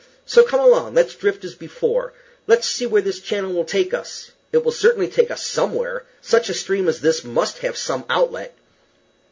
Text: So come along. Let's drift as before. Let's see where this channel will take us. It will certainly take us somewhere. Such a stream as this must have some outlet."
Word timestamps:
So 0.25 0.43
come 0.43 0.59
along. 0.59 0.95
Let's 0.95 1.13
drift 1.13 1.45
as 1.45 1.53
before. 1.53 2.13
Let's 2.47 2.67
see 2.67 2.87
where 2.87 3.03
this 3.03 3.19
channel 3.19 3.53
will 3.53 3.65
take 3.65 3.93
us. 3.93 4.31
It 4.51 4.65
will 4.65 4.71
certainly 4.71 5.07
take 5.09 5.29
us 5.29 5.45
somewhere. 5.45 6.05
Such 6.23 6.49
a 6.49 6.55
stream 6.55 6.87
as 6.87 7.01
this 7.01 7.23
must 7.23 7.59
have 7.59 7.77
some 7.77 8.05
outlet." 8.09 8.55